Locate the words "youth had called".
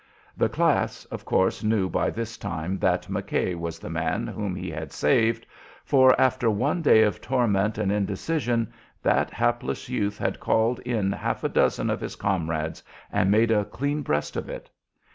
9.89-10.79